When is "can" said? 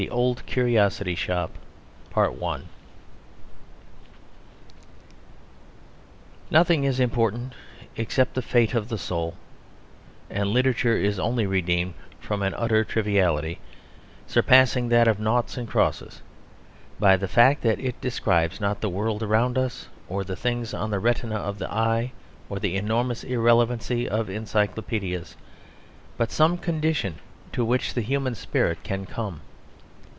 28.83-29.05